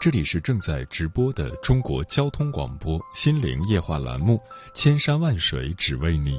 [0.00, 4.36] 这里是正在直播的中国交通广播心灵夜话栏目
[4.72, 6.38] 《千山万水只为你》，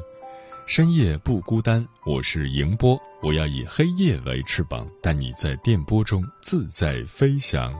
[0.65, 7.71] 深夜不孤单，我是迎波，我要以黑夜为翅膀，带你在电波中自在飞翔。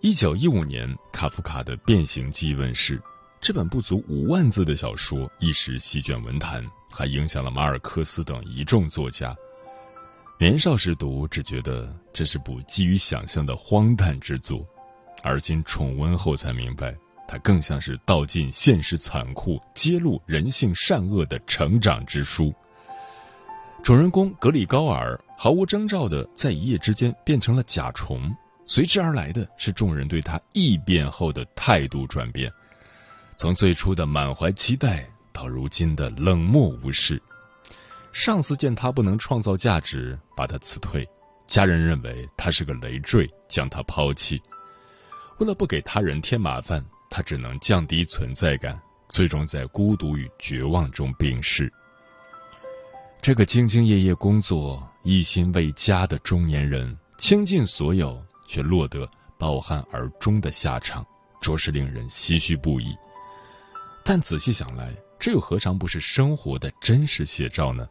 [0.00, 3.02] 一九一五年，卡夫卡的《变形记》问世，
[3.40, 9.34] 这本不足五万字的小说一时席卷文坛，还影响了马尔克斯等一众作家。
[10.42, 14.66] 年少时读，只觉得这是部基于想象的荒诞之作，
[15.22, 16.92] 而今重温后才明白，
[17.28, 22.52] 它更像是道尽现实残酷、揭露人性善恶的成长之书。
[23.84, 28.28] 主人公格里高尔毫无征兆的在一夜之间变成了甲虫，
[28.66, 32.50] 随之而来的是众人对他异变后的态度转变，
[33.36, 37.22] 从最初的满怀期待到如今的冷漠无视。
[38.12, 41.02] 上司见他不能创造价值，把他辞退；
[41.46, 44.40] 家人认为他是个累赘，将他抛弃。
[45.38, 51.72] 为了不给他人添麻烦，他只能降低存在感，最终在孤独与绝望中病逝。
[53.22, 59.08] 这个兢兢业业工作、一心为家的中年人，倾尽所有，却落得
[59.38, 61.04] 抱憾而终的下场，
[61.40, 62.94] 着实令人唏嘘不已。
[64.04, 67.88] 但仔细想来，这又何尝不是生活的真实写照呢？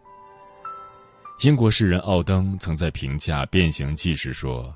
[1.41, 4.71] 英国诗人奥登曾在评价《变形记》时说：“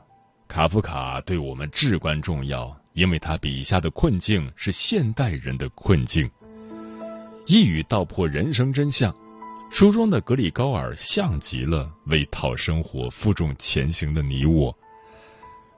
[0.49, 6.27] 卡夫卡对我们至关重要，因为他笔下的困境是现代人的困境。”
[7.45, 9.15] 一语道破人生真相。
[9.69, 14.75] 书中的格里高尔像极了为讨生活负重前行的你我。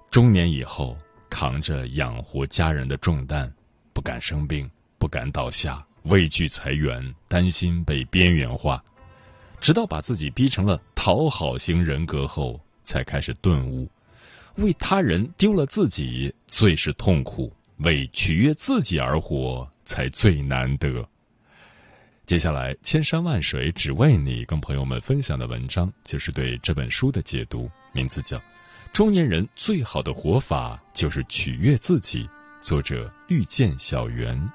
[0.10, 0.98] 中年以后，
[1.30, 3.52] 扛着养活家人的重担，
[3.92, 8.82] 不敢生病，不敢倒下，畏惧裁员，担心被边缘化。
[9.60, 13.90] 直到把自己逼成了讨好型人格后，才开始顿悟：
[14.56, 21.08] 为他人丢了自己最是痛苦，为取悦自己而活才最难得。
[22.26, 28.38] 接下来，千山万水只为你，跟朋友们分享的文章就是对这本书的解读，名字叫
[28.92, 32.26] 《中年人最好的活法就是取悦自己》，
[32.62, 34.52] 作者遇见小圆。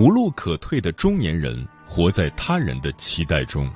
[0.00, 3.70] 无路可退的中年人，活在他人的期待中。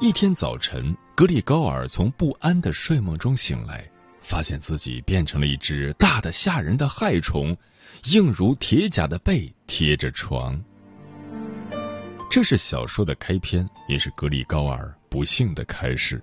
[0.00, 3.88] 一天早晨，格里高尔从不安的睡梦中醒来，
[4.22, 7.56] 发现自己变成了一只大的吓人的害虫，
[8.06, 10.60] 硬如铁甲的背贴着床。
[12.28, 16.20] 这是小说的开篇，也是格里高尔不幸的开始。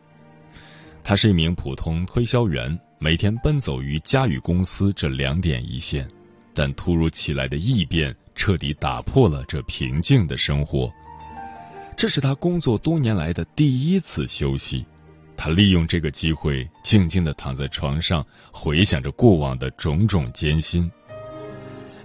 [1.01, 6.05] 他是一名普通推销员，每天奔走于家与公司这两点一线。
[6.55, 10.91] 但突如其来的异变彻底打破了这平静的生活。
[11.97, 14.85] 这是他工作多年来的第一次休息。
[15.37, 20.89] 他利用这个机会，静静地躺在床上，回想着过往的种种艰辛。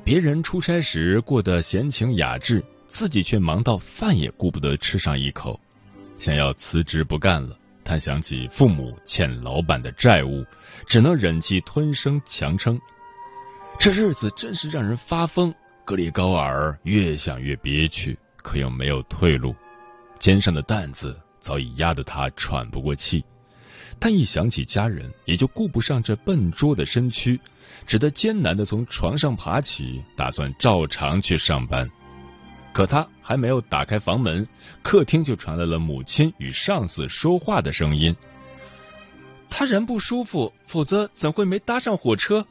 [0.03, 5.59] 别人出差时过得闲情雅致，自己却忙到饭也顾不得吃上一口。
[6.19, 10.45] 想要辞职不干了，他想起父母欠老板的债务，
[10.89, 12.81] 只能忍气吞声强撑。
[13.81, 15.55] 这日子真是让人发疯。
[15.87, 19.57] 格里高尔越想越憋屈，可又没有退路，
[20.19, 23.25] 肩上的担子早已压得他喘不过气。
[23.99, 27.41] 但一想起家人，也就顾不上这笨拙的身躯，
[27.87, 31.91] 只得艰难的从床上爬起，打算照常去上班。
[32.75, 34.47] 可他还没有打开房门，
[34.83, 38.15] 客厅就传来了母亲与上司说话的声音
[39.49, 42.47] ：“他人不舒服，否则怎会没搭上火车？”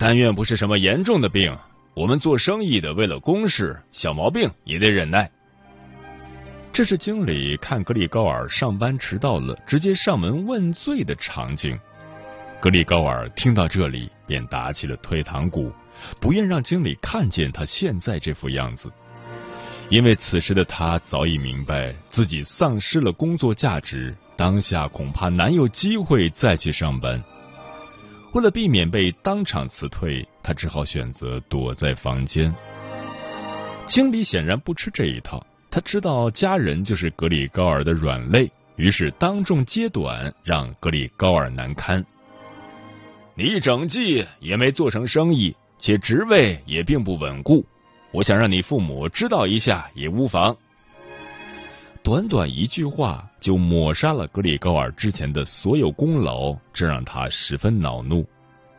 [0.00, 1.54] 但愿不是什么严重的病。
[1.92, 5.30] 我们做生意的，为了公事，小毛病也得忍耐。”
[6.72, 11.78] 这是经理看格里高尔上班迟到了，直接上门问罪的场景。
[12.60, 15.70] 格里高尔听到这里，便打起了退堂鼓，
[16.18, 18.90] 不愿让经理看见他现在这副样子。
[19.90, 27.22] 因为此时的他早已明白自己丧失了工作价值，当下恐怕难有机会再去上班。
[28.32, 32.54] 为了避免被当场辞退，他只好选择躲在房间。
[33.86, 42.04] 经理显然不吃这一套，他知道家人就是格里高尔的软肋，于是当众揭短，让格里高尔难堪。
[43.34, 47.66] 你一整季也没做成生意，且职位也并不稳固。
[48.12, 50.56] 我想让你父母知道一下也无妨。
[52.02, 58.26] 短短一句话就抹杀了格里高尔之前的所有功劳，这让他十分恼怒。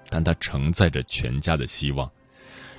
[0.10, 2.10] 但他承载着全家的希望，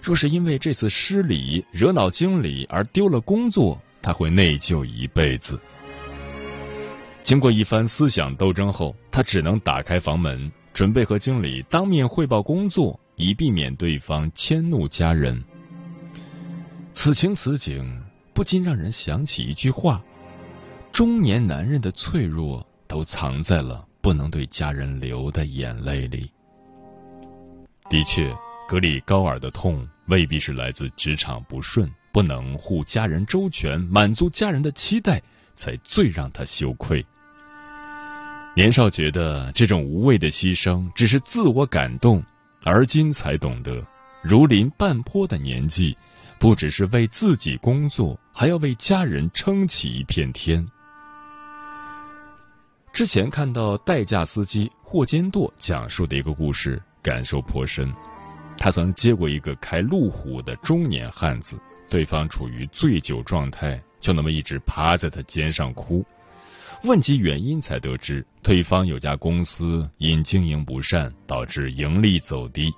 [0.03, 5.59] 若是因为这次失礼惹恼经理而丢了工作，他会内疚一辈子。
[7.23, 15.43] 经过一番思想斗争后，他只能打开房门，准备和经理当面汇报工作，以避免对方迁怒家人。
[16.93, 18.03] 此情此景，
[18.35, 20.03] 不禁让人想起一句话：
[20.93, 26.31] 中年男人的脆弱，都藏在了不能对家人流的眼泪里。
[27.89, 28.31] 的确，
[28.69, 35.23] 格里高尔的痛未必是来自职场不顺，不能护家人周全，满足家人的期待，
[35.55, 37.05] 才最让他羞愧。
[38.55, 42.23] 年少觉得这种无谓的牺牲只是自我感动，
[42.65, 43.83] 而今才懂得，
[44.23, 45.97] 如临半坡的年纪。
[46.39, 50.67] 不只是为自己工作，还要为家人撑起一片天。
[53.03, 57.93] 之前看到代驾司机霍坚舵讲述的一个故事，感受颇深。
[58.57, 61.59] 他曾接过一个开路虎的中年汉子，
[61.91, 66.05] 对方处于醉酒状态，就那么一直趴在他肩上哭。
[66.85, 72.73] 问及原因，才得知对方有家公司因经营不善，导致盈利走低。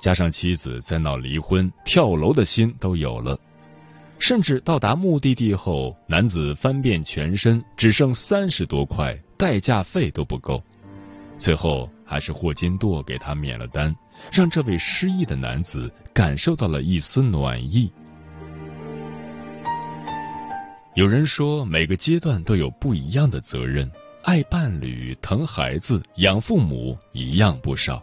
[0.00, 3.36] 加上妻子在闹离婚，跳楼的心都有了。
[4.18, 10.62] 甚至到达目的地后，男子翻遍全身，只剩三十多块，代驾费都不够。
[11.38, 13.94] 最后还是霍金舵给他免了单，
[14.32, 17.92] 让这位失意的男子感受到了一丝暖意。
[20.94, 23.90] 有人说，每个阶段都有不一样的责任，
[24.22, 28.02] 爱伴侣、疼孩子、养父母一样不少。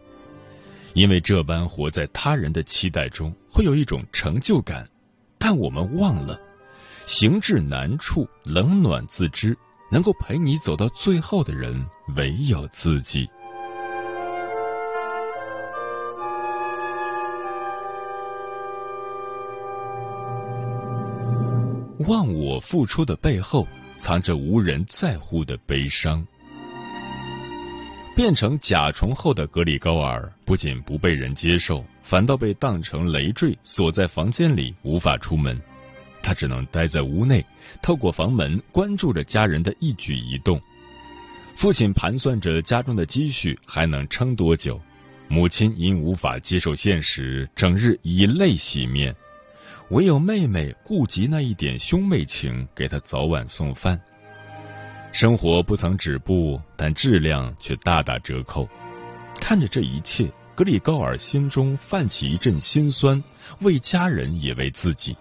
[0.94, 4.88] 因为这般活在他人的期待中，会有一种成就感，
[5.45, 6.39] 但我们忘了，
[7.05, 9.57] 行至难处，冷暖自知，
[9.91, 11.85] 能够陪你走到最后的人，
[12.15, 13.29] 唯有自己。
[22.07, 23.67] 忘我付出的背后，
[23.97, 26.25] 藏着无人在乎的悲伤。
[28.15, 35.59] 变成甲虫后的格里高尔不仅不被人接受，反倒被当成累赘，锁在房间里无法出门。
[36.21, 37.45] 他只能待在屋内，
[37.81, 40.61] 透过房门关注着家人的一举一动。
[41.57, 44.79] 父亲盘算着家中的积蓄还能撑多久，
[45.27, 49.15] 母亲因无法接受现实，整日以泪洗面。
[49.89, 54.00] 唯有妹妹顾及那一点兄妹情，给他早晚送饭。
[55.12, 58.67] 生活不曾止步，但质量却大打折扣。
[59.39, 63.24] 看着这一切，格里高尔心中泛起一阵心酸，
[63.62, 65.17] 为家人也为自己。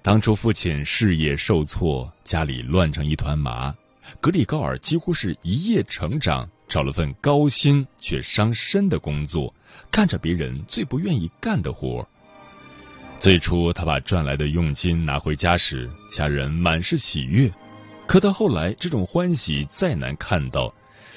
[0.00, 3.74] 当初父亲事业受挫，家里乱成一团麻，
[4.20, 9.52] 格里高尔几乎是一夜成长，找了份高薪却伤身的工作，
[9.90, 12.06] 干着别人最不愿意干的活。
[13.18, 17.50] 最初他把赚来的佣金拿回家时，家人满是喜悦。
[18.06, 20.72] 可到后来，这种欢喜再难看到，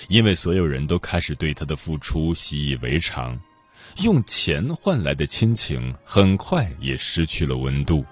[0.09, 3.39] 因为所有人都开始对他的付出习以为常，
[4.03, 8.03] 用钱换来的亲情很快也失去了温度。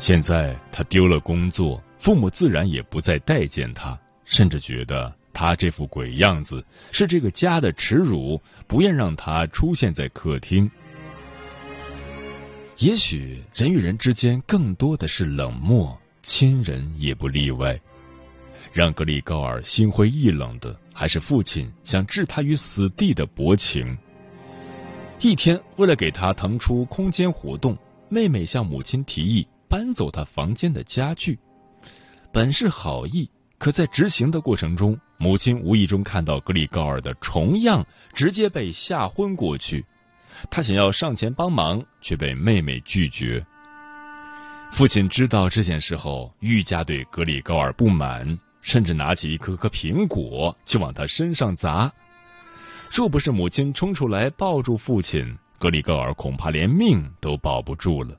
[0.00, 10.70] 现在他丢了工作，父母自然也不再待见他，甚至觉得他这副鬼样子是这个家的耻辱，不愿让他出现在客厅。
[12.78, 15.98] 也许人与人之间更多的是冷漠。
[16.24, 17.80] 亲人也不例外，
[18.72, 23.96] 让格里高尔心灰意冷的，还是父亲想置他于死地的薄情。
[25.20, 27.76] 一天，为了给他腾出空间活动，
[28.08, 31.38] 妹妹向母亲提议搬走他房间的家具。
[32.32, 39.84] 本是好意，可在执行的过程中，母亲无意中看到格里高尔的重样，直接被吓昏过去。
[40.50, 43.44] 他想要上前帮忙，却被妹妹拒绝。
[44.72, 51.92] 父亲知道这件事后，愈加对格里高尔不满，甚至拿起一颗颗苹果就往他身上砸。
[52.90, 58.16] 若不是母亲冲出来抱住父亲，格里高尔恐怕连命都保不住了。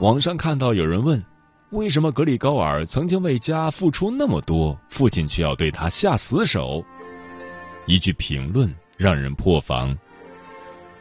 [0.00, 1.24] 网上看到有人问。
[1.70, 6.82] 为什么格里高尔曾经为家付出那么多，父亲却要对他下死手？
[7.84, 9.94] 一句评论让人破防。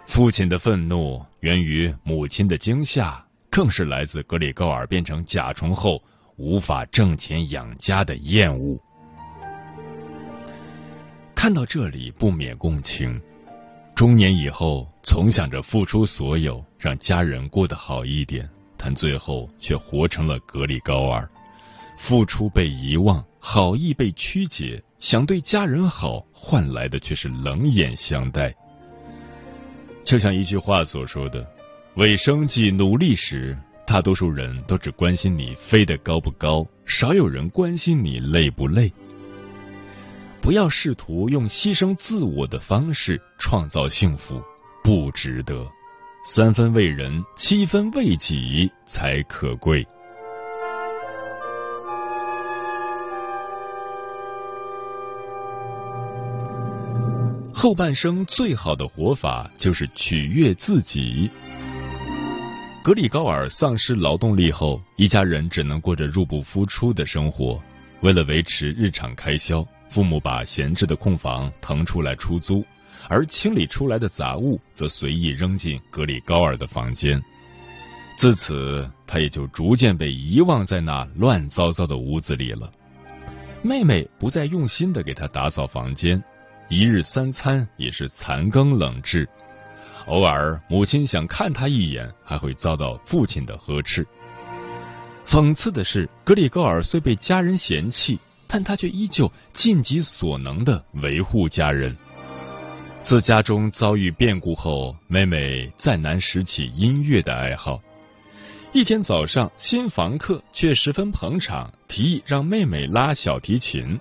[0.08, 6.04] 父亲的愤怒源于母亲的惊吓，更是来自格里高尔变成甲虫后
[6.38, 8.80] 无法挣钱养家的厌恶。
[11.36, 13.20] 看到这里，不免共情。
[13.96, 18.48] 中年以后，总想着付出所有，让家人过得好一点。
[18.78, 21.28] 但最后却活成了格里高尔，
[21.98, 28.54] 付出被遗忘，好意被曲解，想对家人好，换来的却是冷眼相待。
[30.04, 31.46] 就像一句话所说的
[31.98, 38.92] ：“为生计努力时，大多数人都只关心你飞得高不高，少有人关心你累不累。”
[40.42, 44.42] 不要试图用牺牲自我的方式创造幸福，
[44.84, 45.66] 不值得。
[46.26, 49.86] 三分为人，七分为己才可贵。
[57.54, 61.30] 后半生最好的活法就是取悦自己。
[62.88, 67.62] 格里高尔丧失劳动力后，一家人只能过着入不敷出的生活。
[68.00, 72.66] 为了维持日常开销，父母把闲置的空房腾出来出租。
[73.10, 77.22] 而清理出来的杂物则随意扔进格里高尔的房间，
[78.16, 82.72] 自此他也就逐渐被遗忘在那乱糟糟的屋子里了。
[83.62, 86.24] 妹妹不再用心的给他打扫房间，
[86.70, 89.28] 一日三餐也是残羹冷炙，
[90.08, 94.08] 偶尔母亲想看他一眼，还会遭到父亲的呵斥。
[95.28, 101.96] 讽刺的是，格里高尔虽被家人嫌弃，但他却依旧尽己所能的维护家人。
[103.04, 107.82] 自家中遭遇变故后，妹妹再难拾起音乐的爱好。
[108.74, 114.00] 一天早上，新房客却十分捧场，提议让妹妹拉小提琴。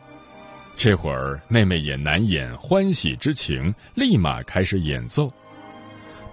[0.77, 5.33] 这会儿，妹妹也难掩欢喜之情，立马开始演奏。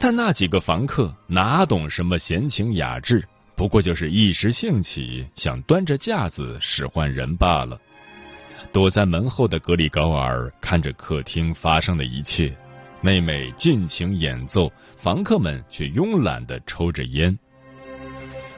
[0.03, 7.79] 但那几个房客哪懂什么闲情雅致，不过就是一时兴起，想端着架子使唤人罢了。
[8.73, 12.53] 躲在门后的格里高尔看着客厅发生的一切。
[12.99, 17.39] 妹妹尽情演奏，房客们却慵懒的抽着烟。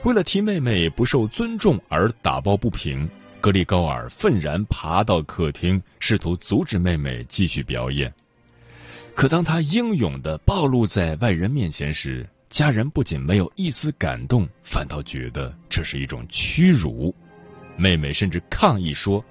[0.01, 3.07] 为了替妹妹不受尊重而打抱不平，
[3.39, 8.11] 格里高尔愤然爬到客厅，试图阻止妹妹继续表演。
[9.15, 17.15] 可当他英勇的暴露在外人面前时，家人不仅没有一丝感动，反倒觉得这是一种屈辱。
[17.77, 19.23] 妹妹甚至抗议说：“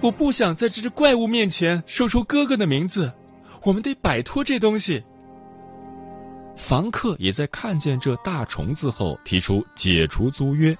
[0.00, 3.12] 我不想在这只怪物面前说出哥哥的名字。”
[3.62, 5.04] 我们得摆脱这东西。
[6.56, 10.74] 房客也在看见这大虫子后提出解除租约。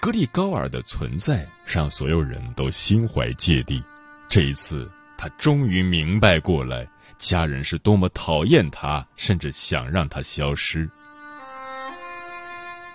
[0.00, 3.82] 格里高尔的存在让所有人都心怀芥蒂。
[4.28, 4.88] 这一次，
[5.22, 10.90] 他终于明白过来，家人是多么讨厌他，甚至想让他消失。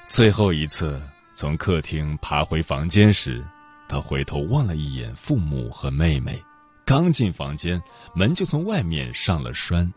[0.07, 0.99] 最后一次
[1.35, 3.45] 从客厅爬回房间时，
[3.87, 6.43] 他回头望了一眼父母和妹妹。
[6.83, 7.79] 刚进房间，
[8.15, 9.93] 门就从外面上了栓。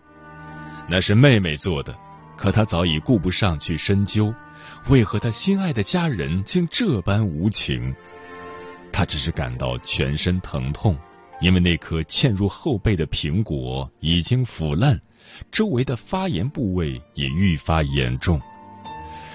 [0.87, 1.97] 那是妹妹做的，
[2.37, 4.35] 可他早已顾不上去深究，
[4.89, 7.97] 为何他心爱的家人竟这般无情？
[8.93, 10.95] 他只是感到全身疼痛，
[11.41, 15.01] 因为那颗嵌入后背的苹果已经腐烂，
[15.51, 18.41] 周围的发炎部位也愈发严重。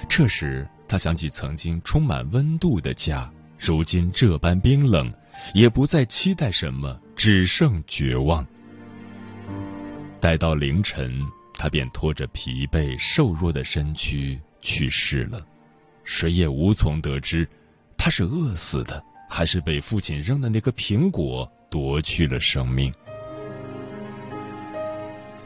[0.09, 5.11] 这时，他想起曾经充满温度的家，如今这般冰冷。
[5.53, 8.45] 也不再期待什么，只剩绝望。
[10.21, 11.19] 待到凌晨，
[11.55, 15.45] 他便拖着疲惫瘦弱的身躯去世了。
[16.03, 17.49] 谁也无从得知，
[17.97, 22.93] 他是饿死的，还是被父亲扔的那个苹果夺去了生命。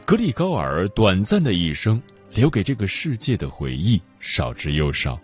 [0.04, 2.02] 格里高尔短暂的一生，
[2.34, 5.18] 留给这个世界的回忆少之又少，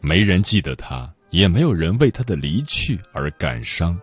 [0.00, 4.00] 没人记得他，也没有人为他的离去而感伤。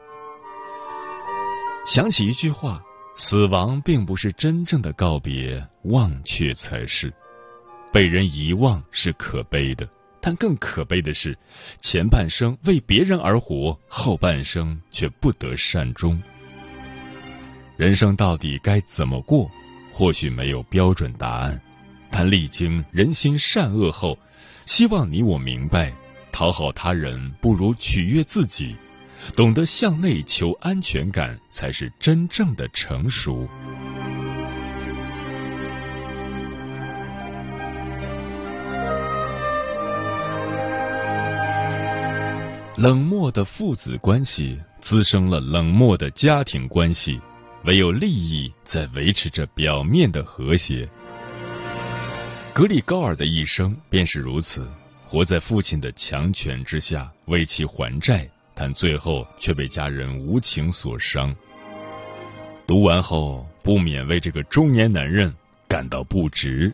[1.87, 2.83] 想起一句话
[3.17, 7.11] ：“死亡并不是真正的告别，忘却才是。
[7.91, 9.89] 被人遗忘是可悲的，
[10.21, 11.35] 但更可悲的是，
[11.79, 16.21] 前半生为别人而活，后半生却不得善终。
[17.75, 19.49] 人生到底该怎么过？
[19.93, 21.61] 或许没有标准答案，
[22.09, 24.17] 但历经人心善恶后，
[24.65, 25.93] 希望你我明白，
[26.31, 28.75] 讨好他人不如取悦自己，
[29.35, 33.47] 懂得向内求安全感，才是真正的成熟。
[42.75, 47.21] 冷漠的父子关系滋生了冷漠的家庭关系。
[47.65, 50.89] 唯有利益在维持着表面的和谐。
[52.53, 54.69] 格里高尔的一生便是如此，
[55.07, 61.33] 活在父亲的强权之下，为其还债，但最后却被家人无情所伤。
[62.67, 65.33] 读完后，不免为这个中年男人
[65.67, 66.73] 感到不值。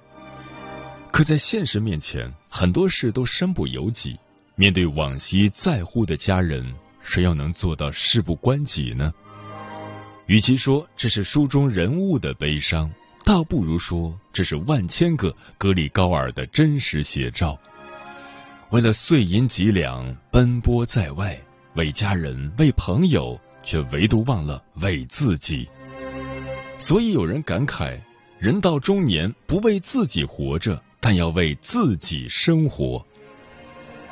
[1.12, 4.18] 可在现实面前，很多事都身不由己。
[4.56, 9.14] 面对往昔在乎的家人，谁又能做到事不关己呢？
[10.30, 12.88] 与其说这是书中人物的悲伤，
[13.26, 17.60] 倒不如说这是万千个格里高尔的真实写照。
[18.70, 21.36] 为了碎银几两奔波在外，
[21.74, 25.68] 为家人为朋友，却唯独忘了为自己。
[26.78, 28.00] 所以有人感慨：
[28.38, 33.04] 人到中年，不为自己活着，但要为自己生活。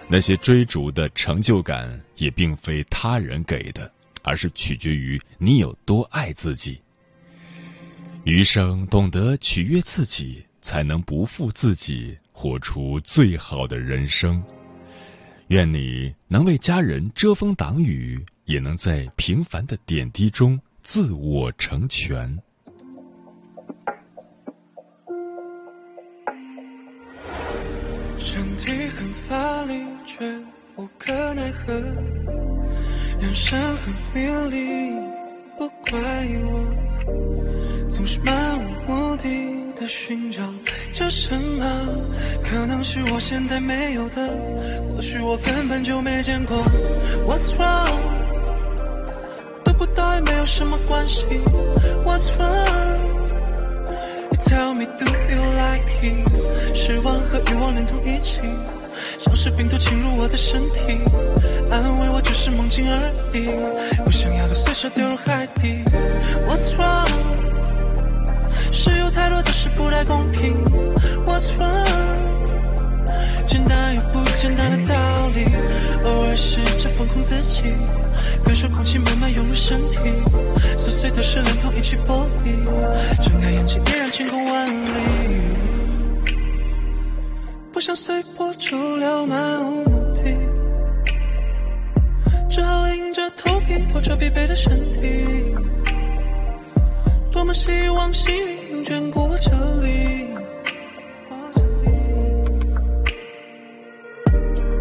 [0.07, 3.91] 那些追逐的成就感，也并非他人给的。
[4.27, 6.81] 而是取决于你有多爱自己。
[8.25, 14.43] 余生懂得取悦自己，才能不负自己，活出最好的人生。
[15.47, 22.37] 愿你能为家人遮风挡雨，也能在平凡的点滴中自我成全。
[28.19, 29.73] 身体很乏力，
[30.05, 30.37] 却
[30.75, 32.56] 无可奈何。
[33.19, 34.93] 眼神很迷离，
[35.57, 35.99] 不怪
[36.45, 36.63] 我，
[37.89, 39.27] 总是漫无目的
[39.75, 40.43] 的寻找
[40.93, 41.65] 着什么。
[42.43, 44.29] 可能是我现在没有的，
[44.95, 46.63] 或许我根本就没见过。
[47.25, 47.97] What's wrong？
[49.63, 51.25] 得不到也没有什么关系。
[52.05, 56.75] What's wrong？You tell me do you like it？
[56.75, 58.37] 失望和欲望连同一起。
[59.23, 60.99] 像是病毒侵入我的身体，
[61.69, 63.45] 安慰我只是梦境而已，
[64.03, 65.83] 不想要的随手丢入海底。
[66.47, 67.09] What's wrong？
[68.71, 70.55] 是有太多的事不太公平。
[71.25, 72.17] What's wrong？
[73.49, 75.45] 简单又不简单的道理，
[76.05, 77.63] 偶尔试着放空自己，
[78.45, 79.97] 感受空气慢慢涌入身体，
[80.77, 82.65] 琐碎的事连同一起剥离，
[83.23, 85.41] 睁开眼睛依然晴空万里。
[87.73, 90.06] 不想随波逐流，漫无目，
[92.57, 95.55] 只好硬着头皮拖着疲惫的身体。
[97.31, 99.51] 多么希望幸运能眷顾我这
[99.83, 100.25] 里，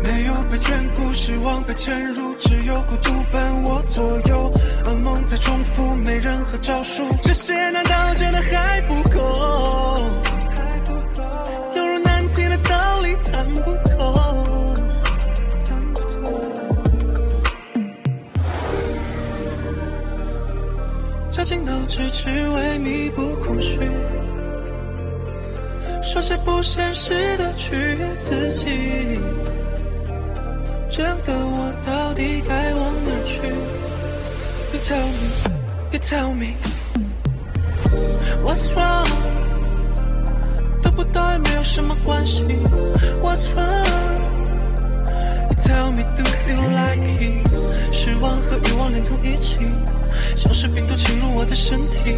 [0.02, 4.50] 没有被眷顾，失望被嵌入，只有孤独伴我左右。
[4.86, 9.05] 噩梦在重复，没任何招数，这些难道真的还不
[21.88, 23.78] 只只为弥补空虚，
[26.02, 29.18] 说些不现实的取悦自己，
[30.90, 33.40] 这样的我到底该往哪去
[34.72, 35.32] ？You tell me,
[35.92, 36.54] you tell me,
[38.44, 39.08] what's wrong?
[40.82, 42.44] 得不到也没有什么关系。
[43.22, 43.86] What's wrong?
[45.48, 47.46] You tell me do you like it?
[47.92, 49.56] 失望和欲望连同一起，
[50.36, 52.16] 像是病毒侵我的身体，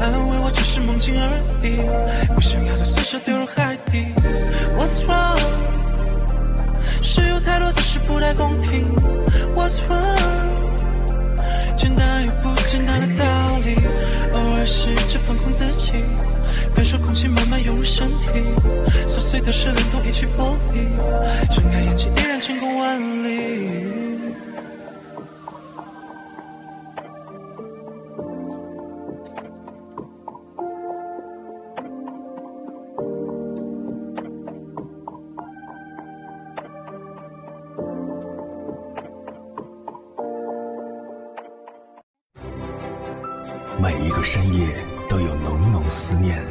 [0.00, 1.76] 安慰我只是梦境而已，
[2.34, 4.06] 不想要的随手丢入海底。
[4.74, 5.38] What's wrong?
[7.02, 8.88] 是有太多的事不太公平。
[9.54, 10.48] What's wrong?
[11.76, 13.76] 简单又不简单的道理，
[14.32, 15.92] 偶尔试着放空自己。
[16.74, 18.40] 感受空气慢慢涌入身体，
[19.08, 20.88] 琐碎的事连同一起剥离，
[21.52, 23.87] 睁开眼睛依然晴空万里。
[43.80, 44.74] 每一个深夜
[45.08, 46.44] 都有浓浓思念。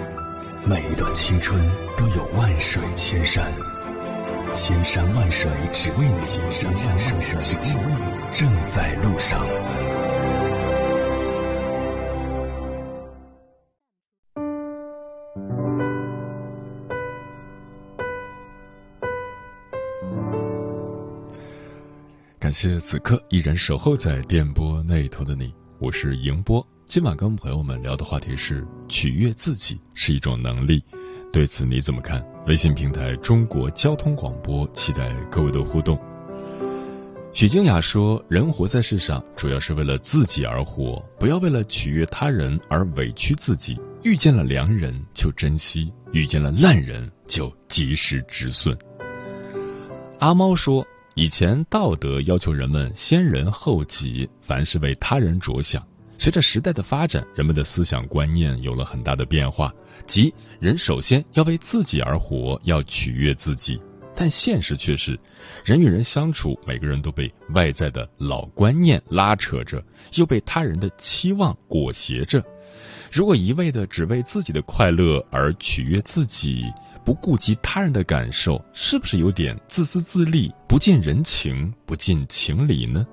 [0.66, 1.60] 每一段青春
[1.98, 3.52] 都有万水千山，
[4.54, 6.22] 千山万水只为你，
[6.54, 9.46] 千山万水只为你，正在路上。
[22.40, 26.66] 感谢此刻依然守候在电波那头的你，我是迎波。
[26.88, 30.82] 今晚跟朋友们聊的话题是取悦自己是一种能力，
[31.34, 32.26] 对此你怎么看？
[32.48, 36.00] 微信平台中国交通广播，期待各位的互动。
[37.34, 43.78] 许静雅说：“人活在世上，主要是为了自己而活，不要为了取悦他人而委屈自己。
[44.04, 48.78] 遇见了良人就珍惜，遇见了烂人就及时止损。”
[50.20, 50.88] 阿猫说。
[51.16, 55.84] 以前道德要求人们先人后己，凡是为他人着想。
[56.18, 59.72] 随着时代的发展，人们的思想观念有了很大的变化，
[60.06, 63.80] 即人首先要为自己而活，要取悦自己。
[64.16, 65.20] 但现实却是，
[65.64, 69.84] 人与人相处，每个人都被外在的老观念拉扯着，
[70.16, 72.44] 又被他人的期望裹挟着。
[73.12, 76.66] 如果一味的只为自己的快乐而取悦自己，
[77.06, 83.06] 不顾及他人的感受，是不是有点自私自利、不近人情、不近情理呢？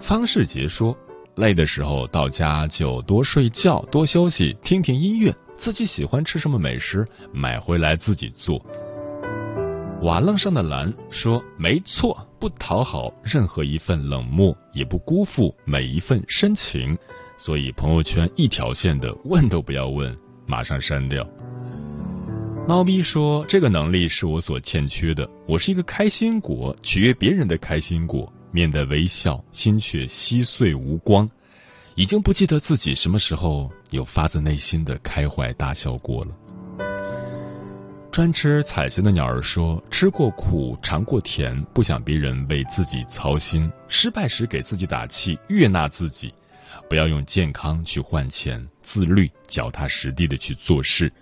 [0.00, 0.96] 方世杰说
[1.36, 8.64] ：“累的时候到家就多睡觉、多休息，听听音乐，自己喜欢吃什么美食，买回来自己做。”
[10.02, 16.96] 瓦楞上的蓝说：“没错，不讨好任何一份冷漠，也不辜负每一份深情。
[17.36, 20.14] 所以朋友圈一条线的问都不要问，
[20.46, 21.26] 马上删掉。”
[22.68, 25.28] 猫咪说：“这个能力是我所欠缺的。
[25.48, 31.28] 我是一个开心果，取悦别人的开心果，面带微笑，心却稀碎无光。
[31.96, 36.36] 已经不记得自己什么时候有发自内心的开怀大笑过了。”
[38.12, 43.68] 专吃彩霞的鸟儿说：“吃过苦，尝过甜，不想别人为自己操心。
[43.88, 46.32] 失败时给自己打气，悦纳自己，
[46.88, 51.12] 不要用健康去换钱，自律，脚踏实地的去做事。”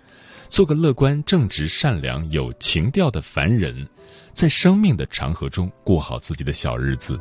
[0.49, 3.89] 做个乐观、正直、善良、有情调的凡人，
[4.33, 7.19] 在生命的长河中过好自己的小日子。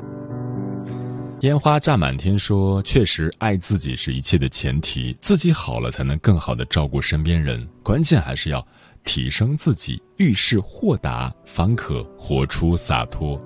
[1.40, 7.68] 烟花炸满天说：“确实，爱自己是一切的前提，自己好了才能更好的照顾身边人。
[7.82, 8.64] 关键还是要
[9.04, 13.40] 提升自己，遇事豁达，方可活出洒脱。”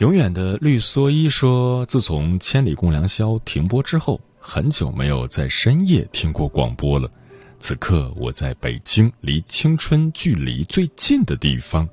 [0.00, 7.08] 永远的绿蓑衣说：“自从《千里共良宵》停播之后，很久没有在深夜听过广播了。”
[7.62, 11.88] 此刻我在北京，离青春距离最近的地方，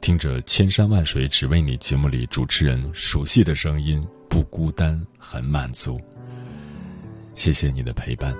[0.00, 6.00] 听着《千山万水只为你》节目里主持人熟悉的声音，不孤单，很满足。
[7.34, 8.34] 谢谢你的陪伴。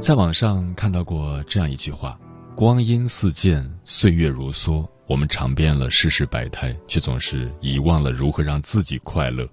[0.00, 2.16] 在网上看到过这样一句话
[2.54, 9.48] ：“光阴似箭，岁月如梭，我们尝遍了世事百态，却总是遗忘了如何让自己快乐。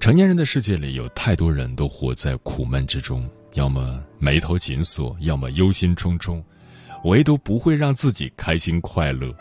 [0.00, 3.24] 成年人的世界里，有太多人都活在苦闷之中。”
[3.54, 6.42] 要么眉头紧锁，要么忧心忡忡，
[7.04, 9.34] 唯独不会让自己开心快乐。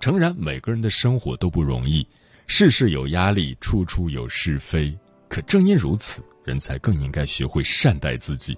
[0.00, 2.06] 诚然，每个人的生活都不容易，
[2.46, 4.98] 事事有压力，处处有是非。
[5.28, 8.56] 可正因如此，人才更应该学会善待自己，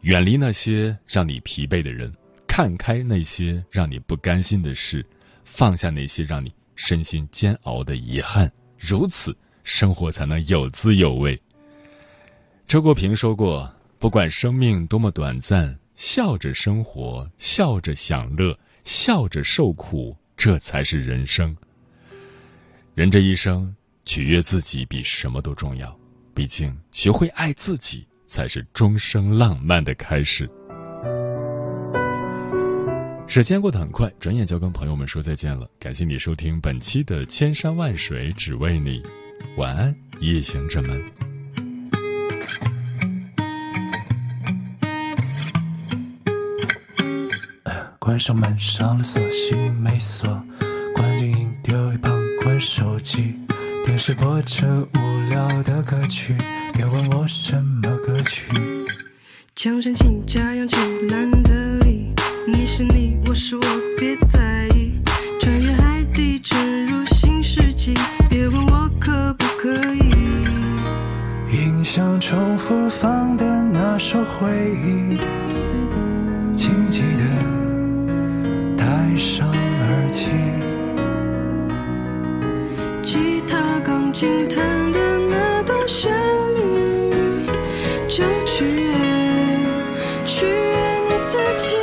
[0.00, 2.12] 远离那些让你疲惫的人，
[2.48, 5.06] 看开那些让你不甘心的事，
[5.44, 8.50] 放下那些让你身心煎熬的遗憾。
[8.76, 11.40] 如此，生活才能有滋有味。
[12.66, 13.72] 周国平说过。
[13.98, 21.56] 不管生命多么短暂，笑着生活，笑着享乐，笑着受苦，这才是人生。
[22.94, 25.98] 人这一生，取悦自己比什么都重要。
[26.32, 30.48] 毕竟，学会爱自己，才是终生浪漫的开始。
[33.26, 35.68] 时间过得很快，转眼就跟朋友们说再见了。
[35.80, 39.02] 感谢你收听本期的《千山万水只为你》，
[39.56, 41.27] 晚安，夜行者们。
[48.08, 50.42] 关上门，上了锁，心没锁。
[50.94, 53.34] 关静音，丢一旁，关手机。
[53.84, 56.34] 电视播着无聊的歌曲，
[56.72, 58.50] 别问我什么歌曲。
[59.54, 60.78] 墙上请假，氧气
[61.10, 62.14] 懒得理。
[62.46, 63.62] 你是你，我是我，
[88.08, 88.94] 就取悦
[90.24, 91.76] 取悦你自己，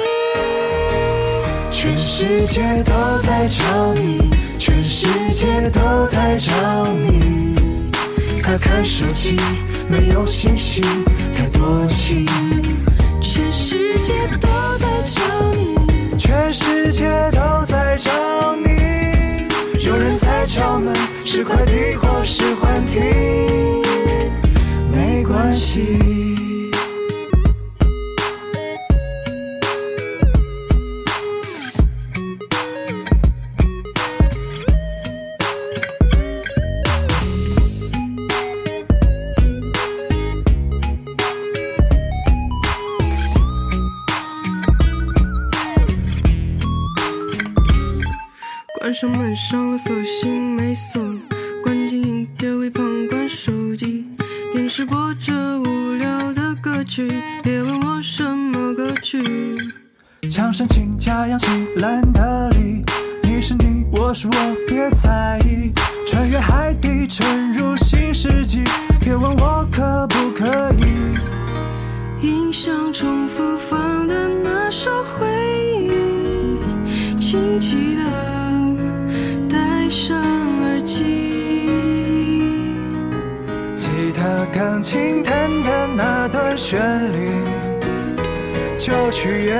[1.71, 6.51] 全世界都在找你，全世界都在找
[6.93, 7.91] 你。
[8.41, 9.37] 打开手机，
[9.87, 10.81] 没有信息，
[11.37, 12.25] 太多情。
[13.21, 14.47] 全世界都
[14.79, 15.21] 在找
[15.53, 15.77] 你，
[16.17, 19.45] 全世界都在找你。
[19.85, 20.91] 有人在敲门，
[21.23, 23.03] 是快递或是幻听，
[24.91, 26.04] 没关系。
[48.85, 51.01] 关上门，上了锁，心没锁，
[51.63, 54.05] 关静音，丢一旁，关手机。
[54.53, 59.23] 电视播着无聊的歌曲，别问我什么歌曲。
[60.29, 62.85] 墙上请假氧气蓝的里，
[63.23, 65.73] 你是你，我是我，别在意。
[66.05, 68.63] 穿越海底，沉入新世纪，
[69.01, 71.17] 别问我可不可以。
[72.21, 75.25] 音响重复放的那首回
[75.81, 78.04] 忆，轻轻地
[79.95, 81.05] 戴上耳机。
[83.77, 86.77] 吉他、钢琴弹弹那段旋
[87.13, 87.29] 律，
[88.75, 89.57] 就取悦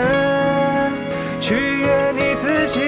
[1.40, 2.82] 取悦你自己。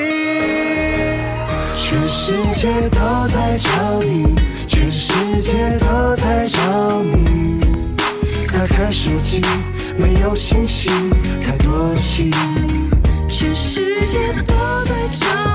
[1.78, 4.36] 全世界都在找你，
[4.68, 7.62] 全世界都在找你。
[8.52, 9.40] 打开手机，
[9.96, 10.90] 没有信息，
[11.42, 12.30] 太多情。
[13.30, 15.47] 全世界都在找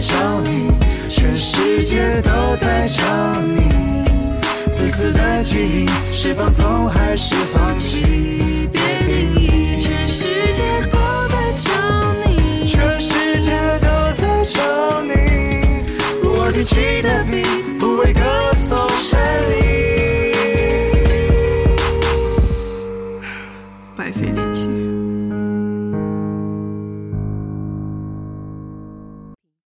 [0.00, 0.70] 找你，
[1.08, 3.02] 全世界都在找
[3.40, 3.68] 你。
[4.70, 8.68] 自私的基因是放纵还是放弃？
[8.72, 8.80] 别
[9.10, 9.80] 定义。
[9.80, 11.70] 全世界都在找
[12.24, 15.12] 你，全世界都在找你。
[16.22, 17.42] 我提起的笔，
[17.78, 18.20] 不为歌
[18.54, 19.18] 颂胜
[19.50, 19.77] 利。